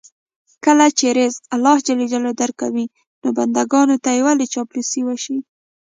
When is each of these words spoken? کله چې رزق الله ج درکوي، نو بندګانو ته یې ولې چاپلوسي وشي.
کله 0.65 0.85
چې 0.97 1.05
رزق 1.19 1.41
الله 1.55 1.77
ج 1.85 1.87
درکوي، 2.41 2.85
نو 3.21 3.27
بندګانو 3.37 3.95
ته 4.03 4.09
یې 4.15 4.21
ولې 4.25 4.45
چاپلوسي 4.53 5.01
وشي. 5.03 5.37